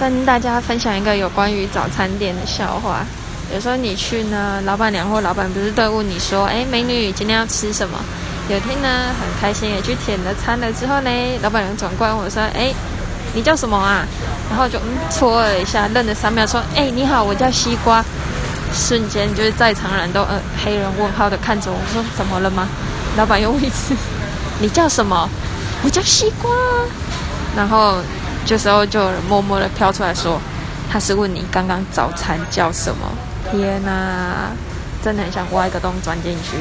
[0.00, 3.04] 跟大家分享一个有关于早餐店的笑话。
[3.52, 7.98] 有时候你去呢，老板娘或老板不是都会问你说：“哎，美女，今天要吃什么？”
[8.48, 8.88] 有天呢，
[9.20, 11.10] 很开心也去点了餐了之后呢，
[11.42, 12.72] 老板娘转过来我说：“哎，
[13.34, 14.06] 你叫什么啊？”
[14.48, 18.02] 然后就嗯搓了一下，愣了三秒，说：“哎，你好，我叫西瓜。”
[18.72, 22.66] 瞬间就是在场人都呃黑人问号的看着我说：“怎么了吗？”
[23.18, 23.94] 老板又问一次
[24.60, 25.28] ：“你叫什么？”
[25.84, 26.50] 我叫西瓜。
[27.56, 27.96] 然后
[28.50, 30.36] 这时候就默默的飘出来说
[30.90, 33.06] ：“他是问你刚刚早餐叫什么？”
[33.48, 34.50] 天哪，
[35.04, 36.56] 真的很想挖一个洞钻进去。